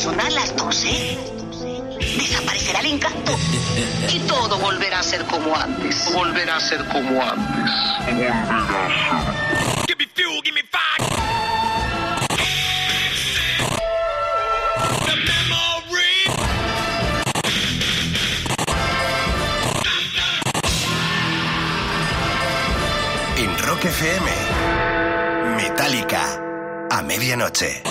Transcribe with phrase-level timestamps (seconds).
[0.00, 1.18] sonar las 12,
[2.16, 3.36] desaparecerá el encanto
[4.08, 6.10] y todo volverá a ser como antes.
[6.14, 7.70] Volverá a ser como antes.
[8.06, 9.86] Volverá a ser.
[9.86, 11.06] Give me fuel, give me fire.
[23.36, 24.30] En Rock FM,
[25.56, 26.22] Metallica,
[26.90, 27.82] a medianoche.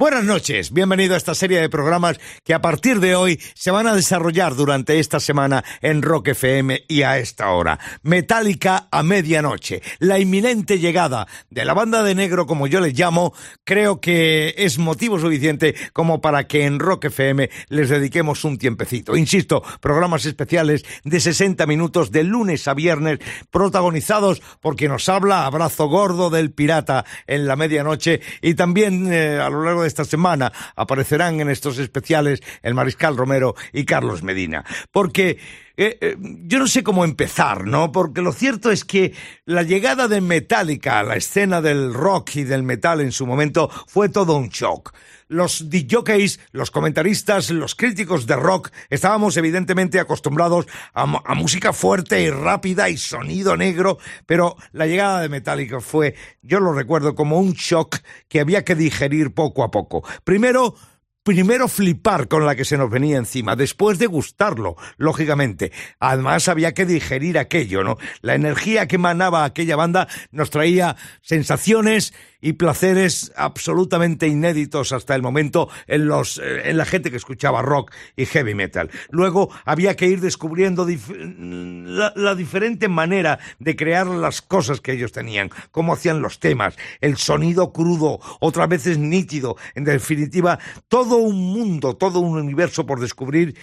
[0.00, 3.86] Buenas noches, bienvenido a esta serie de programas que a partir de hoy se van
[3.86, 7.78] a desarrollar durante esta semana en Rock FM y a esta hora.
[8.02, 13.34] Metallica a medianoche, la inminente llegada de la banda de negro como yo les llamo,
[13.62, 19.18] creo que es motivo suficiente como para que en Rock FM les dediquemos un tiempecito.
[19.18, 23.18] Insisto, programas especiales de 60 minutos de lunes a viernes
[23.50, 29.38] protagonizados por quien nos habla, abrazo gordo del pirata en la medianoche y también eh,
[29.38, 34.22] a lo largo de esta semana aparecerán en estos especiales el Mariscal Romero y Carlos
[34.22, 34.64] Medina.
[34.92, 35.38] Porque
[35.82, 37.90] eh, eh, yo no sé cómo empezar, ¿no?
[37.90, 39.14] Porque lo cierto es que
[39.46, 43.70] la llegada de Metallica a la escena del rock y del metal en su momento
[43.86, 44.92] fue todo un shock.
[45.28, 52.20] Los DJs, los comentaristas, los críticos de rock estábamos evidentemente acostumbrados a, a música fuerte
[52.20, 57.38] y rápida y sonido negro, pero la llegada de Metallica fue, yo lo recuerdo como
[57.38, 60.04] un shock que había que digerir poco a poco.
[60.24, 60.74] Primero,
[61.22, 65.72] primero flipar con la que se nos venía encima, después de gustarlo, lógicamente.
[65.98, 67.98] Además había que digerir aquello, ¿no?
[68.20, 75.22] La energía que emanaba aquella banda nos traía sensaciones y placeres absolutamente inéditos hasta el
[75.22, 78.90] momento en los eh, en la gente que escuchaba rock y heavy metal.
[79.10, 85.12] Luego había que ir descubriendo la, la, diferente manera de crear las cosas que ellos
[85.12, 91.52] tenían, cómo hacían los temas, el sonido crudo, otras veces nítido, en definitiva, todo un
[91.52, 93.56] mundo, todo un universo por descubrir.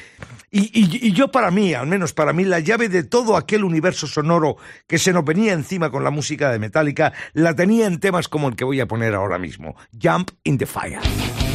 [0.52, 3.64] Y, y, y yo para mí, al menos para mí, la llave de todo aquel
[3.64, 4.58] universo sonoro
[4.88, 8.48] que se nos venía encima con la música de Metallica, la tenía en temas como
[8.48, 11.47] el que voy a poner ahora mismo, Jump in the Fire.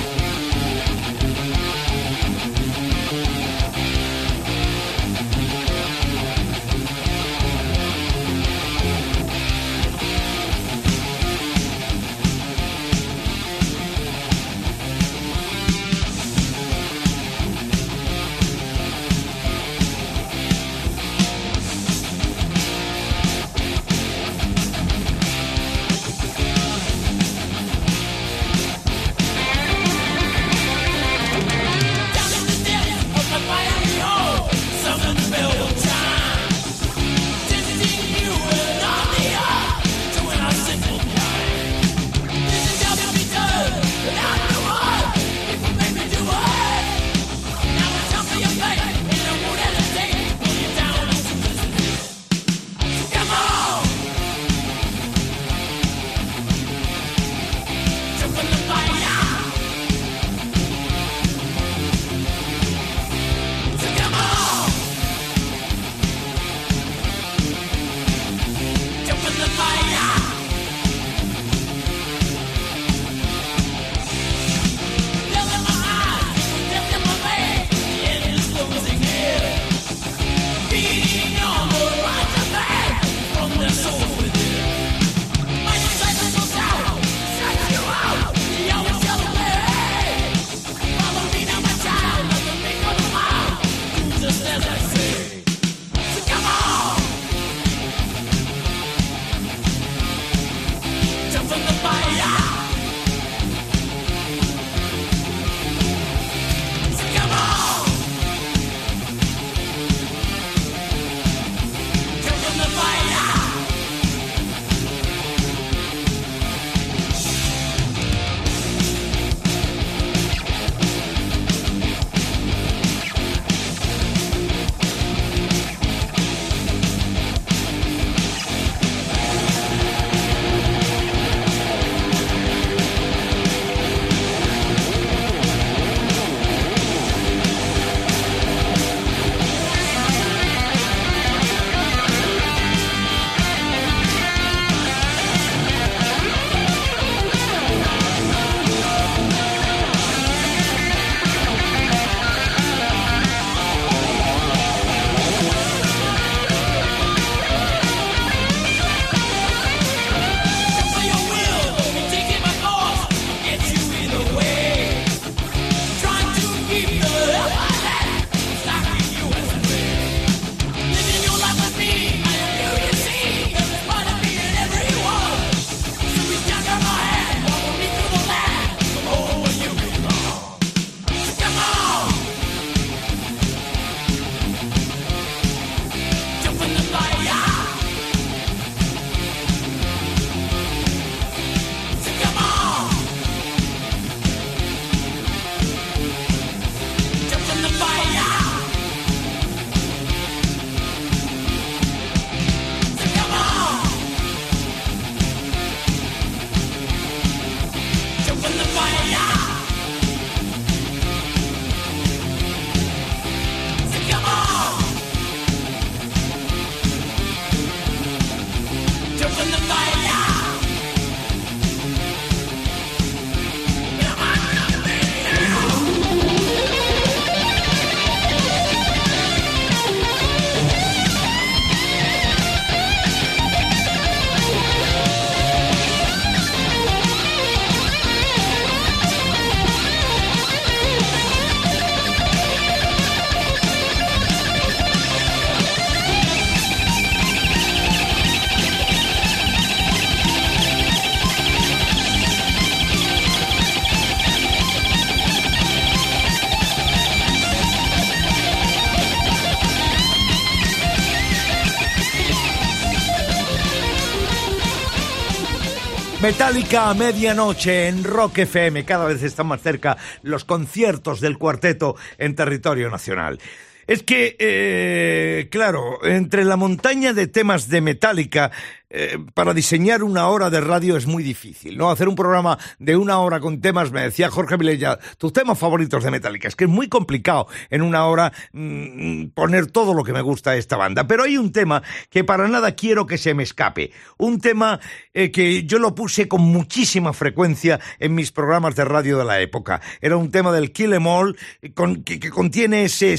[266.42, 268.84] Metallica a medianoche en Rock FM.
[268.84, 273.38] Cada vez están más cerca los conciertos del cuarteto en territorio nacional.
[273.86, 278.50] Es que, eh, claro, entre la montaña de temas de Metallica,
[278.94, 281.90] eh, para diseñar una hora de radio es muy difícil, ¿no?
[281.90, 286.04] Hacer un programa de una hora con temas, me decía Jorge Vilella, tus temas favoritos
[286.04, 286.46] de Metallica.
[286.46, 290.50] Es que es muy complicado en una hora mm, poner todo lo que me gusta
[290.50, 291.06] de esta banda.
[291.06, 293.92] Pero hay un tema que para nada quiero que se me escape.
[294.18, 294.78] Un tema
[295.14, 299.40] eh, que yo lo puse con muchísima frecuencia en mis programas de radio de la
[299.40, 299.80] época.
[300.02, 301.36] Era un tema del Kill Em All
[301.74, 303.14] con, que, que contiene ese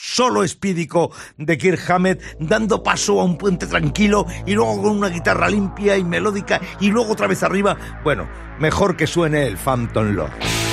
[0.00, 5.08] solo espídico de Kirk Hammett, dando paso a un puente tranquilo y luego con una
[5.08, 7.76] guitarra limpia y melódica y luego otra vez arriba.
[8.04, 8.28] Bueno,
[8.58, 10.67] mejor que suene el Phantom Lord.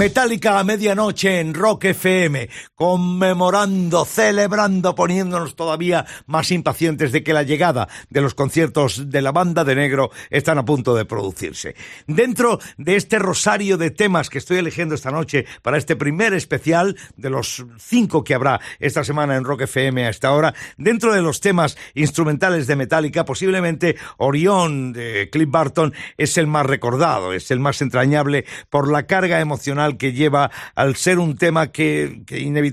[0.00, 2.48] Metallica a medianoche en Rock FM,
[2.80, 9.32] conmemorando, celebrando, poniéndonos todavía más impacientes de que la llegada de los conciertos de la
[9.32, 11.74] banda de negro están a punto de producirse.
[12.06, 16.96] Dentro de este rosario de temas que estoy eligiendo esta noche para este primer especial
[17.18, 21.20] de los cinco que habrá esta semana en Rock FM a esta hora, dentro de
[21.20, 27.50] los temas instrumentales de Metallica, posiblemente Orión de Cliff Barton es el más recordado, es
[27.50, 32.69] el más entrañable por la carga emocional que lleva al ser un tema que, inevitablemente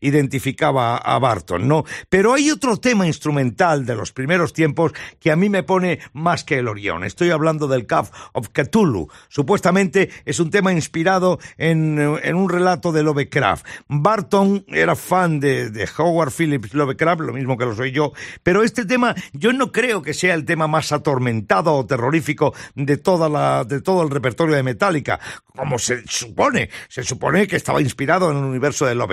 [0.00, 1.84] identificaba a Barton, ¿no?
[2.08, 6.44] Pero hay otro tema instrumental de los primeros tiempos que a mí me pone más
[6.44, 7.04] que el Orión.
[7.04, 9.08] Estoy hablando del Cave of Cthulhu.
[9.28, 13.66] Supuestamente es un tema inspirado en, un relato de Lovecraft.
[13.88, 18.62] Barton era fan de, de Howard Phillips Lovecraft, lo mismo que lo soy yo, pero
[18.62, 23.28] este tema yo no creo que sea el tema más atormentado o terrorífico de toda
[23.28, 25.20] la de todo el repertorio de Metallica,
[25.54, 29.07] como se supone, se supone que estaba inspirado en el universo de Lovecraft.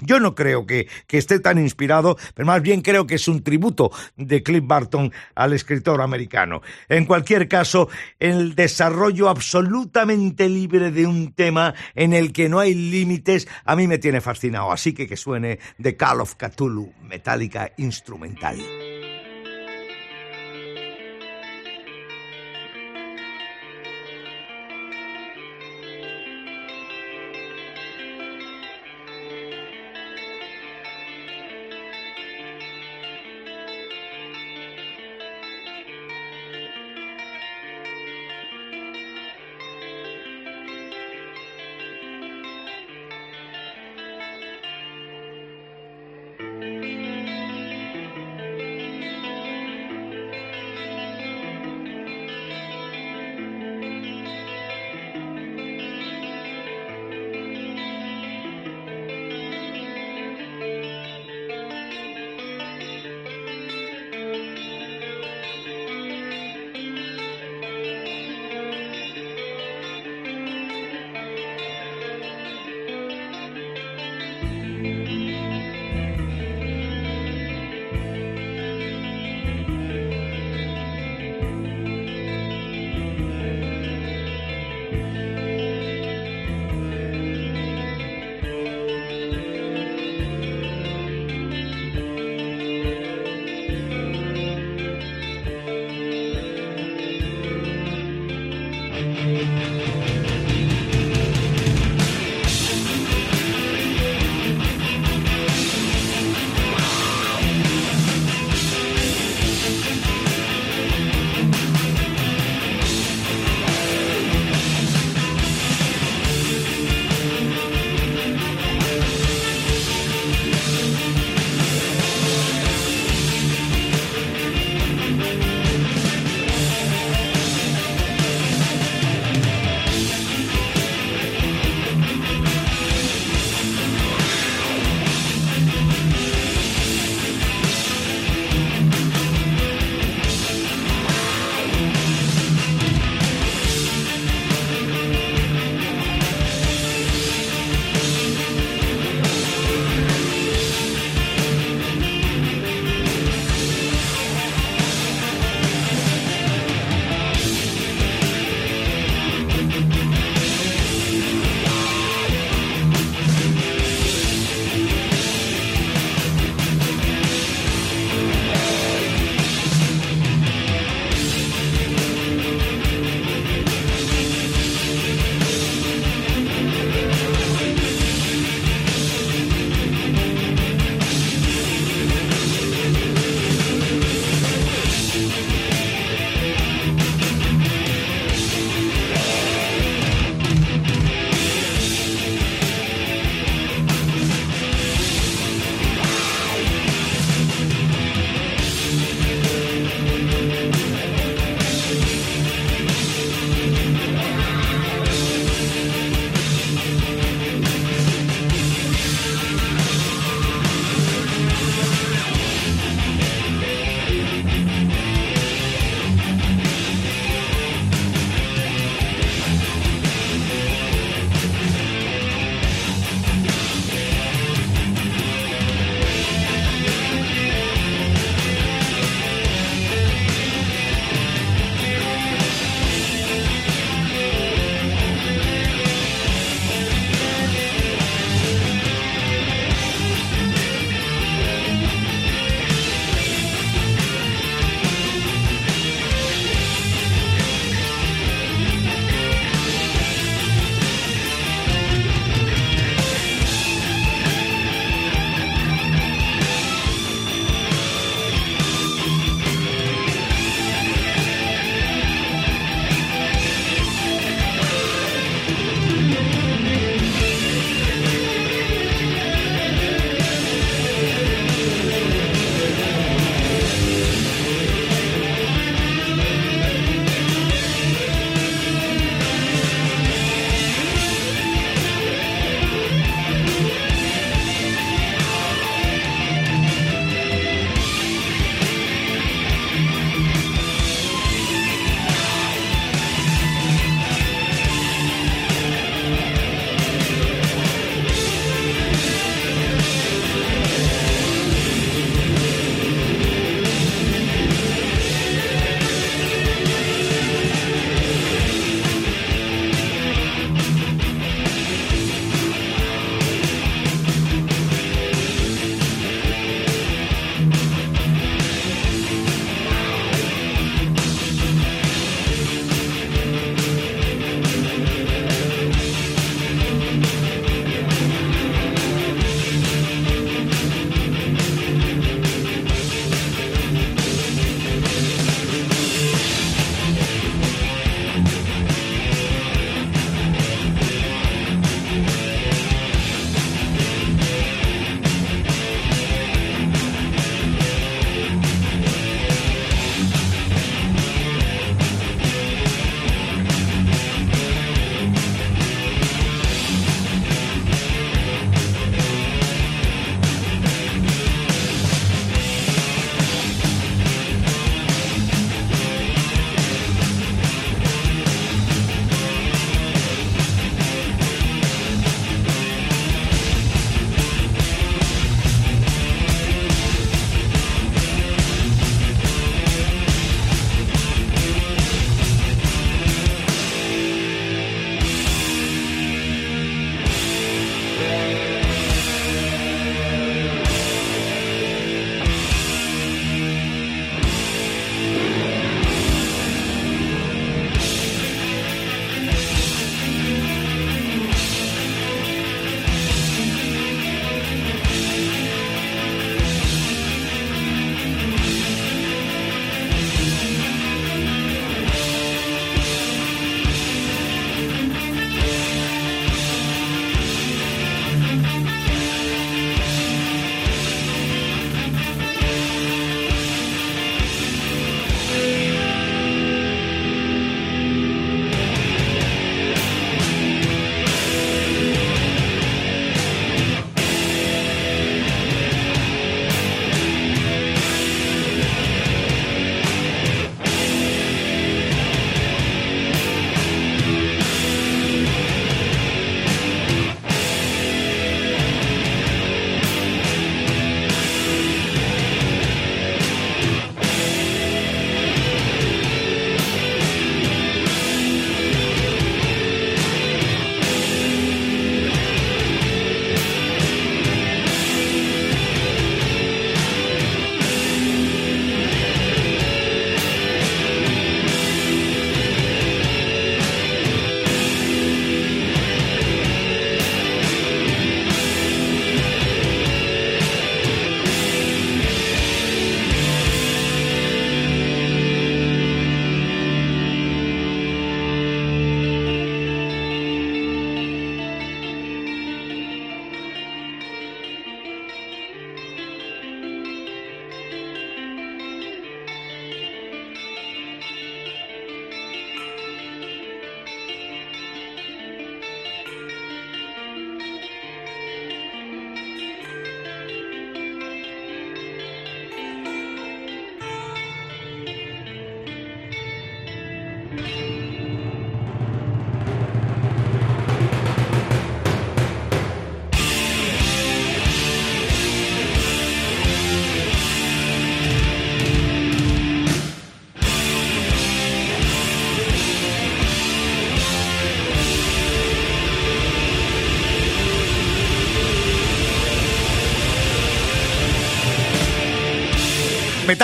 [0.00, 3.42] Yo no creo que, que esté tan inspirado, pero más bien creo que es un
[3.42, 6.60] tributo de Cliff Barton al escritor americano.
[6.88, 7.88] En cualquier caso,
[8.18, 13.86] el desarrollo absolutamente libre de un tema en el que no hay límites, a mí
[13.86, 14.72] me tiene fascinado.
[14.72, 18.58] Así que que suene The Call of Cthulhu, metálica instrumental.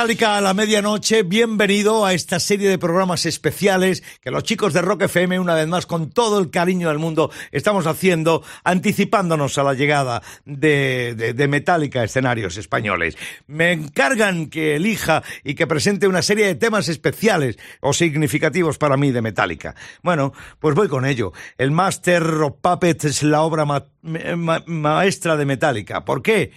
[0.04, 4.82] Metallica a la medianoche, bienvenido a esta serie de programas especiales que los chicos de
[4.82, 9.62] Rock FM, una vez más, con todo el cariño del mundo, estamos haciendo, anticipándonos a
[9.62, 13.16] la llegada de, de, de Metallica a escenarios españoles.
[13.46, 18.98] Me encargan que elija y que presente una serie de temas especiales o significativos para
[18.98, 19.74] mí de Metallica.
[20.02, 21.32] Bueno, pues voy con ello.
[21.56, 26.04] El Master of Puppets es la obra ma ma maestra de Metallica.
[26.04, 26.52] ¿Por qué?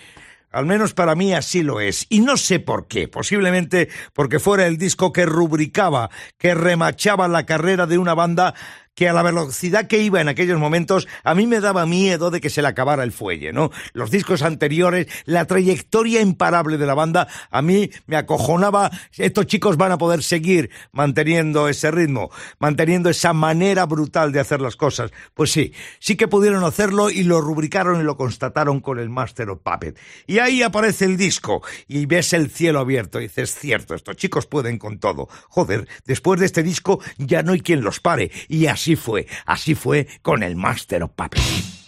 [0.52, 2.06] Al menos para mí así lo es.
[2.10, 3.08] Y no sé por qué.
[3.08, 8.54] Posiblemente porque fuera el disco que rubricaba, que remachaba la carrera de una banda
[8.98, 12.42] que a la velocidad que iba en aquellos momentos a mí me daba miedo de
[12.42, 13.70] que se le acabara el fuelle, ¿no?
[13.94, 19.78] Los discos anteriores, la trayectoria imparable de la banda, a mí me acojonaba, estos chicos
[19.78, 25.12] van a poder seguir manteniendo ese ritmo, manteniendo esa manera brutal de hacer las cosas.
[25.36, 29.52] Pues sí, sí que pudieron hacerlo y lo rubricaron y lo constataron con el Master
[29.52, 30.00] of Puppet.
[30.26, 34.48] Y ahí aparece el disco y ves el cielo abierto y dices, cierto, estos chicos
[34.48, 35.30] pueden con todo.
[35.50, 39.28] Joder, después de este disco ya no hay quien los pare y así así fue,
[39.46, 41.87] así fue con el Master of Puppets.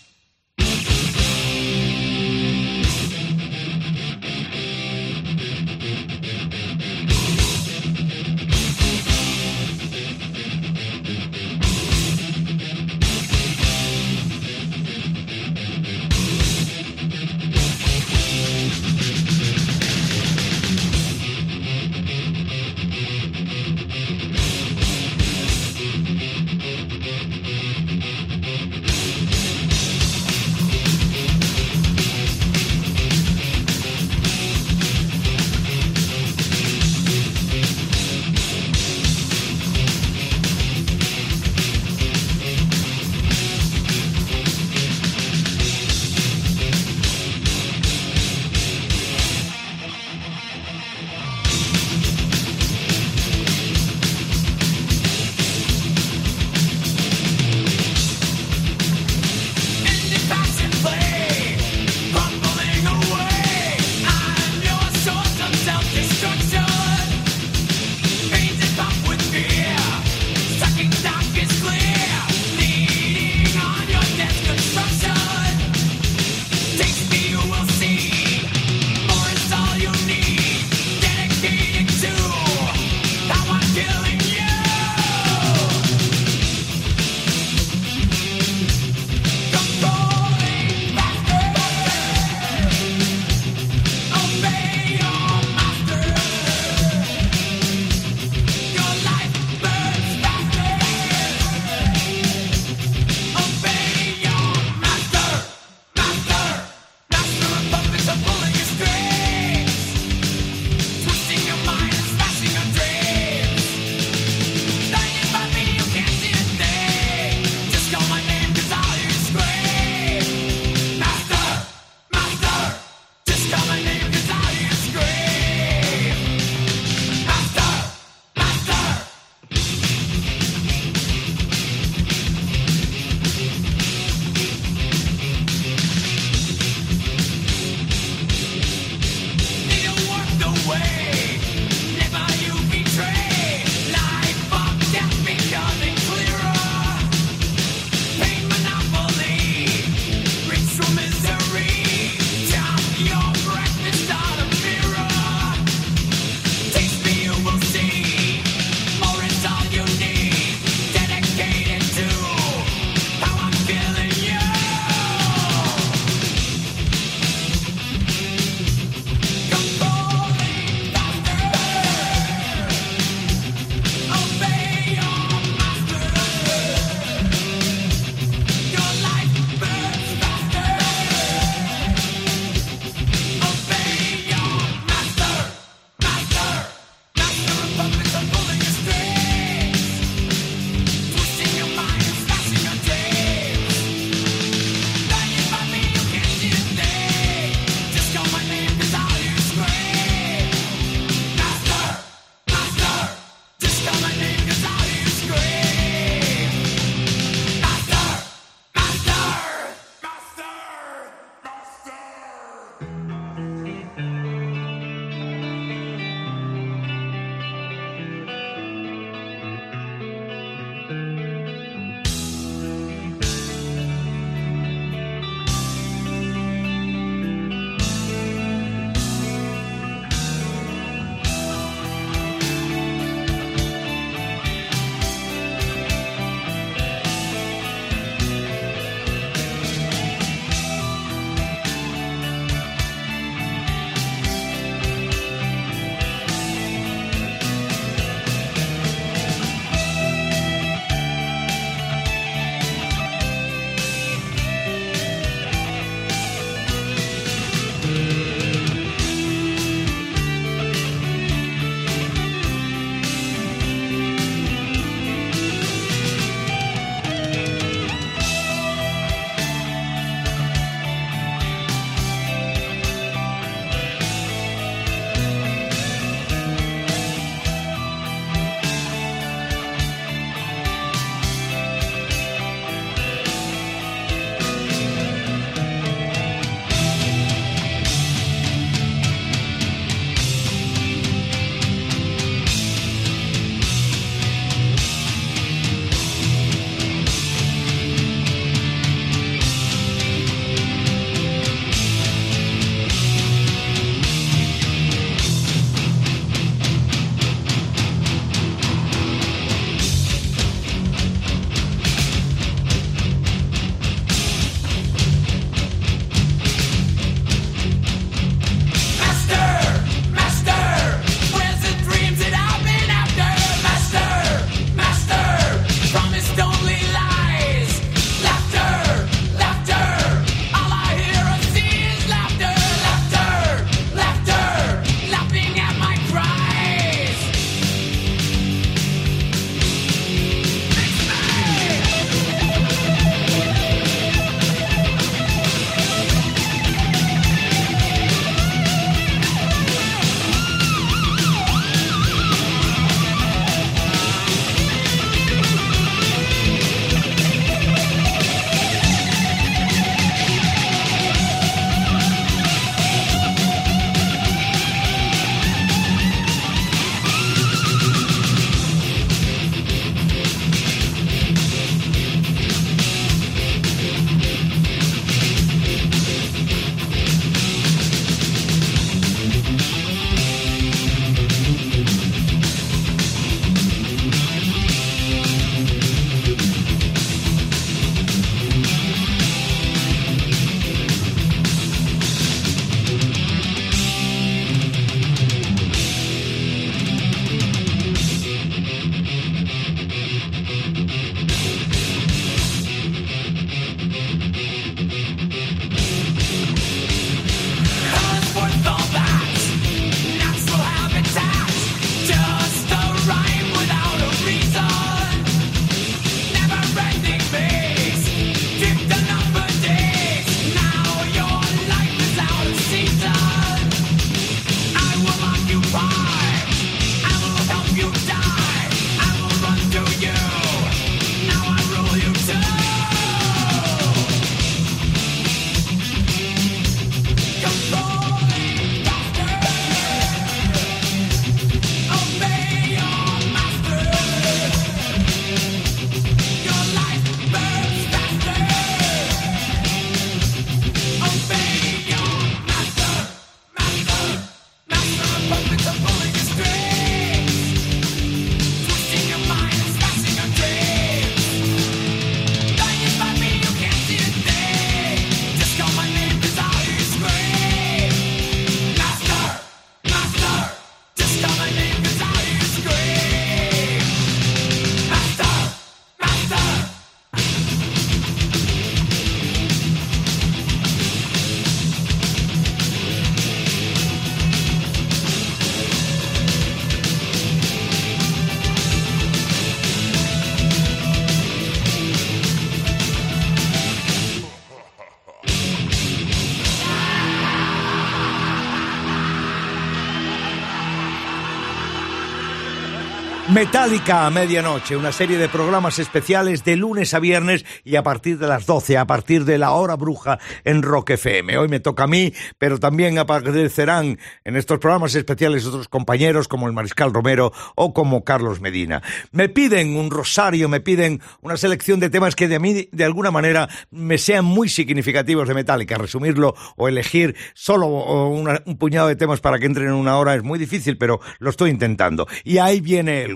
[503.40, 508.20] Metálica a medianoche, una serie de programas especiales de lunes a viernes y a partir
[508.20, 511.38] de las 12, a partir de la hora bruja en Rock FM.
[511.38, 516.48] Hoy me toca a mí, pero también aparecerán en estos programas especiales otros compañeros como
[516.48, 518.84] el Mariscal Romero o como Carlos Medina.
[519.14, 523.10] Me piden un rosario, me piden una selección de temas que de mí, de alguna
[523.10, 525.78] manera, me sean muy significativos de Metallica.
[525.78, 530.24] Resumirlo o elegir solo un puñado de temas para que entren en una hora es
[530.24, 532.06] muy difícil, pero lo estoy intentando.
[532.26, 533.16] Y ahí viene el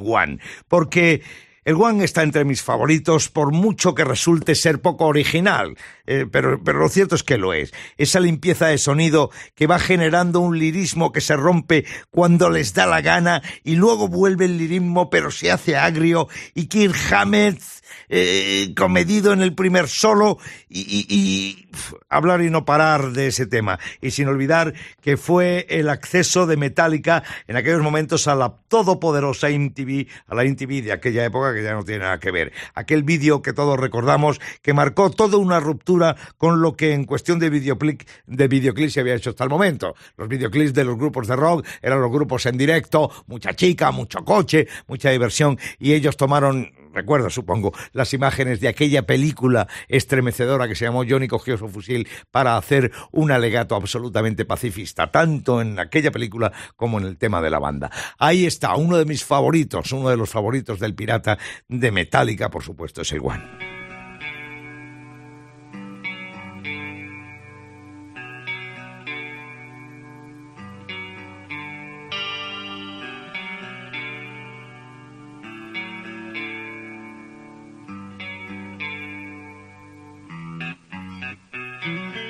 [0.67, 1.21] Porque
[1.65, 6.61] el One está entre mis favoritos por mucho que resulte ser poco original, eh, pero,
[6.61, 7.73] pero lo cierto es que lo es.
[7.97, 12.85] Esa limpieza de sonido que va generando un lirismo que se rompe cuando les da
[12.85, 16.95] la gana y luego vuelve el lirismo pero se hace agrio y Kirk
[18.09, 20.37] eh, comedido en el primer solo
[20.69, 21.67] y,
[22.09, 23.79] hablar y no parar de ese tema.
[24.01, 29.49] Y sin olvidar que fue el acceso de Metallica en aquellos momentos a la todopoderosa
[29.49, 32.51] MTV, a la MTV de aquella época que ya no tiene nada que ver.
[32.75, 37.39] Aquel vídeo que todos recordamos que marcó toda una ruptura con lo que en cuestión
[37.39, 39.95] de videoclip, de videoclip se había hecho hasta el momento.
[40.17, 44.23] Los videoclips de los grupos de rock eran los grupos en directo, mucha chica, mucho
[44.23, 50.75] coche, mucha diversión y ellos tomaron recuerda, supongo, las imágenes de aquella película estremecedora que
[50.75, 56.11] se llamó Johnny cogió su fusil para hacer un alegato absolutamente pacifista, tanto en aquella
[56.11, 57.91] película como en el tema de la banda.
[58.17, 62.63] Ahí está, uno de mis favoritos, uno de los favoritos del pirata de Metallica, por
[62.63, 63.82] supuesto, es el One.
[81.85, 82.22] Mm-hmm.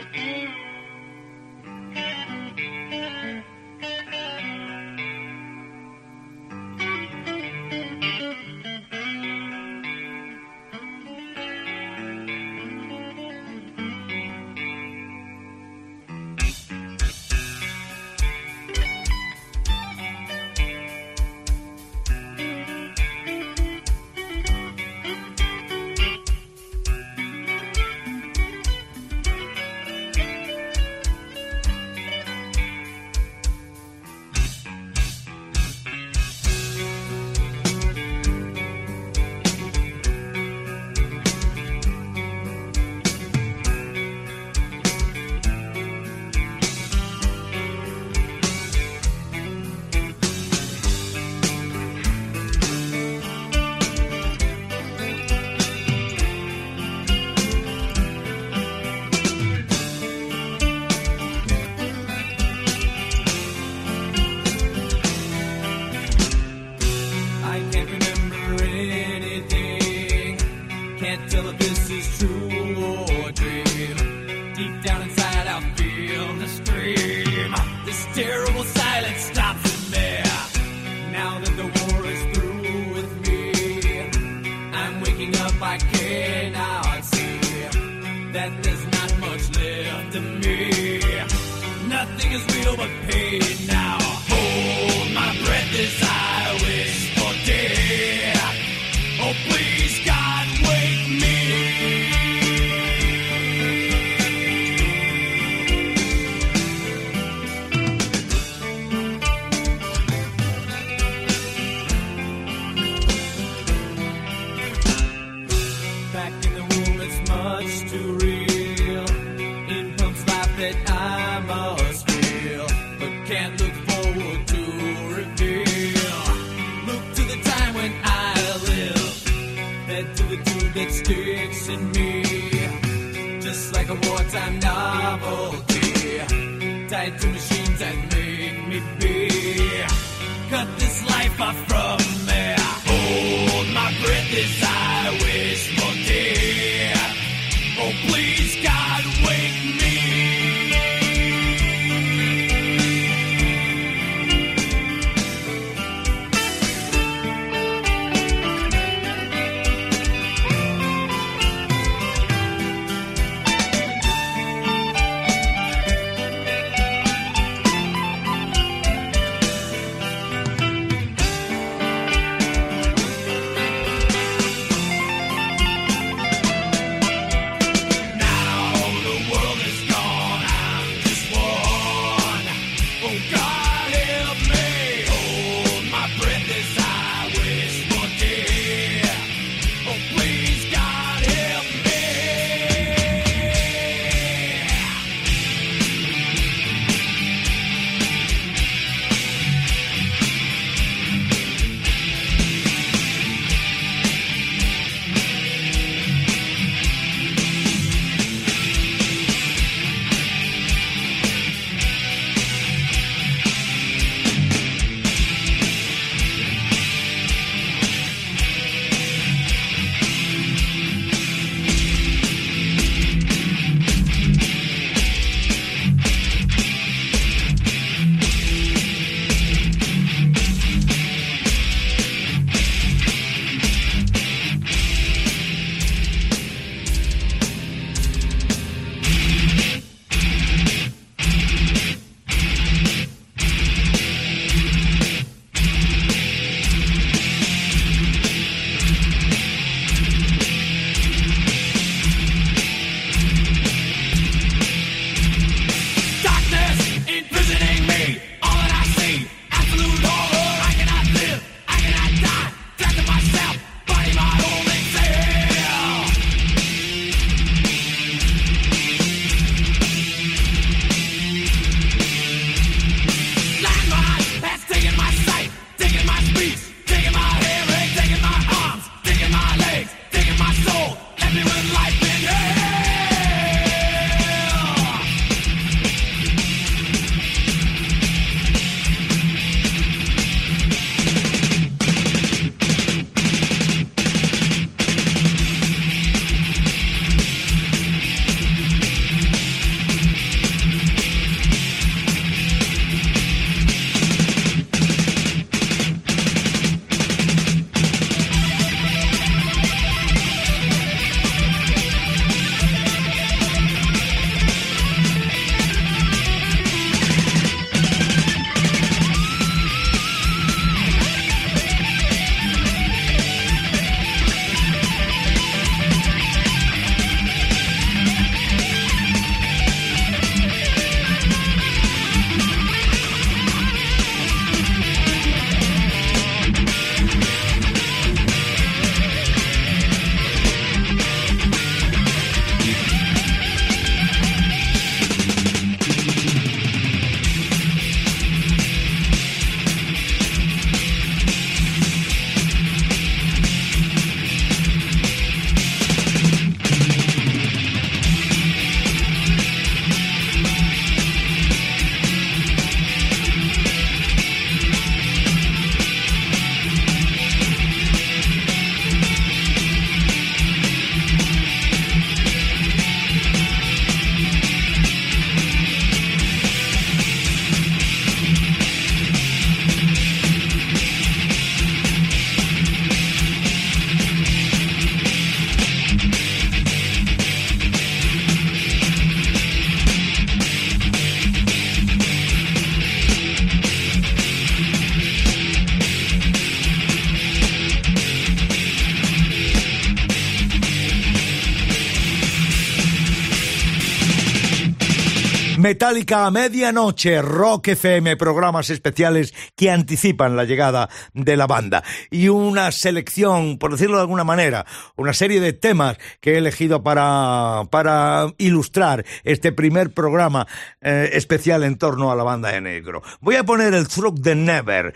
[405.84, 411.84] Metallica a medianoche, Rock FM, programas especiales que anticipan la llegada de la banda.
[412.10, 414.65] Y una selección, por decirlo de alguna manera,
[414.96, 420.48] una serie de temas que he elegido para, para ilustrar este primer programa
[420.79, 423.04] eh, especial en torno a la banda de negro.
[423.19, 424.94] Voy a poner el Through the Never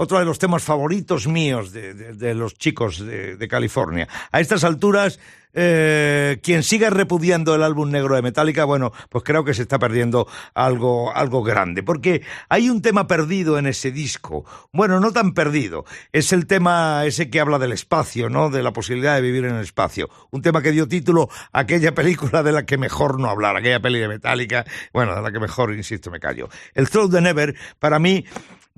[0.00, 4.06] otro de los temas favoritos míos de, los chicos de, California.
[4.30, 5.18] A estas alturas,
[5.54, 9.80] eh, quien siga repudiando el álbum negro de Metallica, bueno, pues creo que se está
[9.80, 14.44] perdiendo algo, algo grande, porque hay un tema perdido en ese disco.
[14.72, 15.84] Bueno, no tan perdido.
[16.12, 18.50] Es el tema ese que habla del espacio, ¿no?
[18.50, 20.08] De la posibilidad de vivir en el espacio.
[20.30, 23.80] Un tema que dio título a aquella película de la que mejor no hablar, aquella
[23.80, 26.48] peli de Metallica, bueno, de la que mejor, insisto, me callo.
[26.74, 28.24] El Throw the Never, para mí,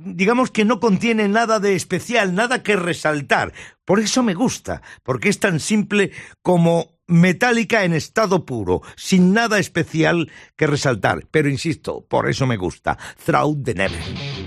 [0.05, 3.53] digamos que no contiene nada de especial, nada que resaltar.
[3.84, 9.59] Por eso me gusta, porque es tan simple como metálica en estado puro, sin nada
[9.59, 11.26] especial que resaltar.
[11.30, 12.96] Pero insisto, por eso me gusta.
[13.26, 14.39] The.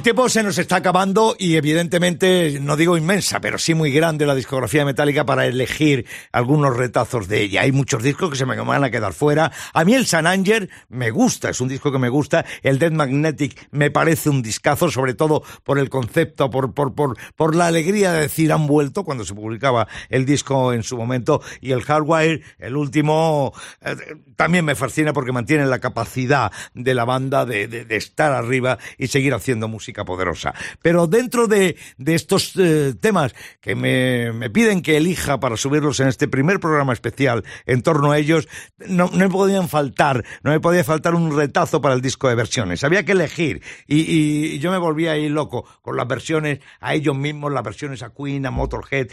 [0.00, 4.24] El tiempo se nos está acabando y evidentemente, no digo inmensa, pero sí muy grande
[4.24, 7.60] la discografía metálica para elegir algunos retazos de ella.
[7.60, 9.52] Hay muchos discos que se me van a quedar fuera.
[9.74, 12.46] A mí el San Anger me gusta, es un disco que me gusta.
[12.62, 17.18] El Dead Magnetic me parece un discazo, sobre todo por el concepto, por, por, por,
[17.36, 21.42] por la alegría de decir han vuelto cuando se publicaba el disco en su momento.
[21.60, 23.96] Y el Hardwire, el último, eh,
[24.34, 29.34] también me fascina porque mantiene la capacidad de la banda de, estar arriba y seguir
[29.34, 30.54] haciendo música poderosa.
[30.82, 36.00] Pero dentro de, de estos eh, temas que me, me, piden que elija para subirlos
[36.00, 40.50] en este primer programa especial en torno a ellos, no, no me podían faltar, no
[40.50, 42.84] me podía faltar un retazo para el disco de versiones.
[42.84, 47.16] Había que elegir y, y yo me volví ahí loco con las versiones a ellos
[47.16, 49.08] mismos, las versiones a Queen, a Motorhead.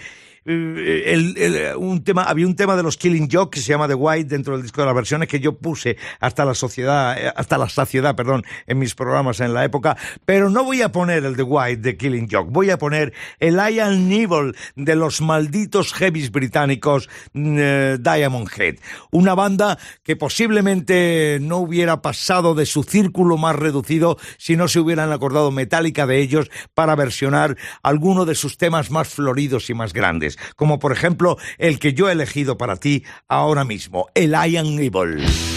[0.49, 4.29] Eh, un tema, había un tema de los Killing Joke que se llama The White
[4.29, 7.67] dentro del disco de las versiones que yo puse hasta la sociedad, eh, hasta la
[7.67, 11.43] saciedad, perdón, en mis programas en la época, pero no voy a poner el The
[11.43, 17.09] White de Killing Joke, voy a poner el Iron Evil de los malditos heavies británicos
[17.33, 18.75] uh, Diamond Head,
[19.11, 24.79] una banda que posiblemente no hubiera pasado de su círculo más reducido si no se
[24.79, 29.91] hubieran acordado Metallica de ellos para versionar alguno de sus temas más floridos y más
[29.91, 34.79] grandes como por ejemplo el que yo he elegido para ti ahora mismo, el Iron
[34.79, 35.56] Evil.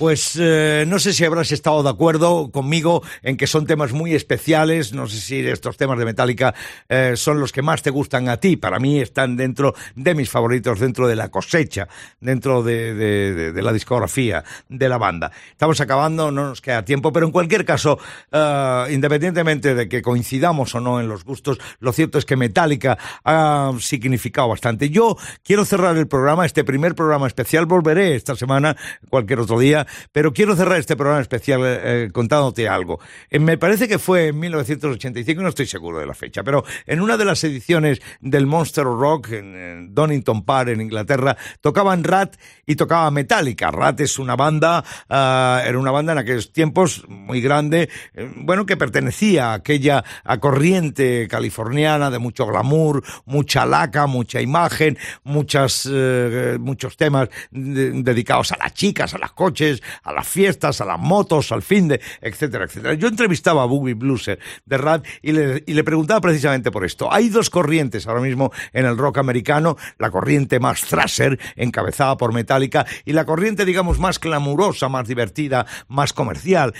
[0.00, 4.14] Pues eh, no sé si habrás estado de acuerdo conmigo en que son temas muy
[4.14, 4.94] especiales.
[4.94, 6.54] No sé si estos temas de Metallica
[6.88, 8.56] eh, son los que más te gustan a ti.
[8.56, 11.86] Para mí están dentro de mis favoritos, dentro de la cosecha,
[12.18, 15.32] dentro de, de, de la discografía de la banda.
[15.50, 17.98] Estamos acabando, no nos queda tiempo, pero en cualquier caso,
[18.32, 22.96] uh, independientemente de que coincidamos o no en los gustos, lo cierto es que Metallica
[23.22, 24.88] ha significado bastante.
[24.88, 28.78] Yo quiero cerrar el programa, este primer programa especial, volveré esta semana,
[29.10, 33.00] cualquier otro día, pero quiero cerrar este programa especial eh, contándote algo.
[33.30, 37.00] Eh, me parece que fue en 1985, no estoy seguro de la fecha, pero en
[37.00, 42.36] una de las ediciones del Monster Rock en, Donington Park, en Inglaterra, tocaban Rat
[42.66, 43.70] y tocaba Metallica.
[43.70, 48.66] Rat es una banda, uh, era una banda en aquellos tiempos muy grande, eh, bueno,
[48.66, 55.88] que pertenecía a aquella a corriente californiana de mucho glamour, mucha laca, mucha imagen, muchas,
[55.90, 60.84] eh, muchos temas de, dedicados a las chicas, a los coches, a las fiestas, a
[60.84, 62.94] las motos, al fin de, etcétera, etcétera.
[62.94, 67.12] Yo entrevistaba a Boogie Blueser de Rad y le, preguntaba precisamente por esto.
[67.12, 72.32] Hay dos corrientes ahora mismo en el rock americano, la corriente más thrasher, encabezada por
[72.32, 76.74] Metallica, y la corriente, digamos, más glamurosa, más divertida, más comercial,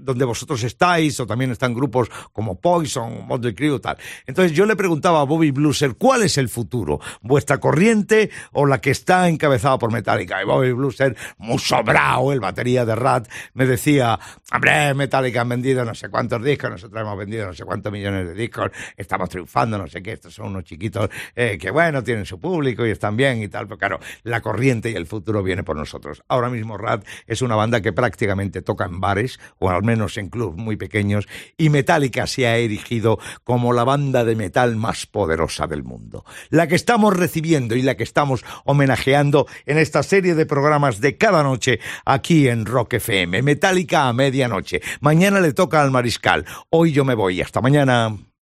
[0.00, 3.96] donde vosotros estáis, o también están grupos como Poison, Motley Crue, tal.
[4.26, 7.00] Entonces yo le preguntaba a Bobby Blueser, ¿cuál es el futuro?
[7.22, 10.42] ¿Vuestra corriente o la que está encabezada por Metallica?
[10.42, 14.18] Y Bobby Blueser, muy sobrado, el batería de Rat, me decía,
[14.52, 18.28] hombre, Metallica han vendido no sé cuántos discos, nosotros hemos vendido no sé cuántos millones
[18.28, 22.26] de discos, estamos triunfando, no sé qué, estos son unos chiquitos eh, que bueno, tienen
[22.26, 25.62] su público y están bien y tal, pero claro, la corriente y el futuro viene
[25.62, 26.22] por nosotros.
[26.28, 30.28] Ahora mismo Rat es una banda que prácticamente toca en bares, o al menos en
[30.28, 35.66] clubs muy pequeños, y Metallica se ha erigido como la banda de metal más poderosa
[35.66, 36.24] del mundo.
[36.50, 41.16] La que estamos recibiendo y la que estamos homenajeando en esta serie de programas de
[41.16, 41.80] cada noche
[42.16, 43.42] aquí en Rock FM.
[43.42, 44.80] Metallica a medianoche.
[45.00, 46.44] Mañana le toca al Mariscal.
[46.70, 47.40] Hoy yo me voy.
[47.40, 48.16] Hasta mañana.